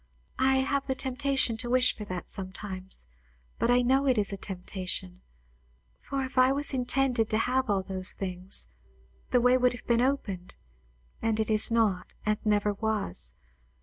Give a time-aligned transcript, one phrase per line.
[0.39, 3.07] I have the temptation to wish for that sometimes;
[3.59, 5.21] but I know it is a temptation;
[5.99, 8.67] for if I was intended to have all those things,
[9.29, 10.55] the way would have been opened,
[11.21, 13.35] and it is not, and never was.